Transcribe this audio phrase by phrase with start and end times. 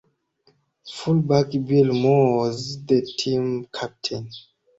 [0.95, 4.29] Fullback Bill Moore was the team captain.